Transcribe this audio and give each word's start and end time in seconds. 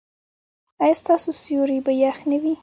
ایا 0.83 0.95
ستاسو 1.01 1.29
سیوري 1.41 1.79
به 1.85 1.91
يخ 2.03 2.17
نه 2.29 2.37
وي؟ 2.41 2.53